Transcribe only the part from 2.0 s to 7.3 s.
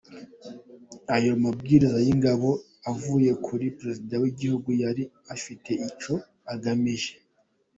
y’Ingabo avuye kuri Perezida w’Igihugu yari afite icyo agamije.